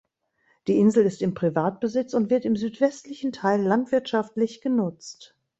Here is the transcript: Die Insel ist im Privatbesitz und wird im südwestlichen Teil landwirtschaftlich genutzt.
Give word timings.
Die 0.65 0.79
Insel 0.79 1.05
ist 1.05 1.21
im 1.21 1.35
Privatbesitz 1.35 2.15
und 2.15 2.31
wird 2.31 2.43
im 2.45 2.55
südwestlichen 2.55 3.31
Teil 3.31 3.61
landwirtschaftlich 3.61 4.59
genutzt. 4.61 5.35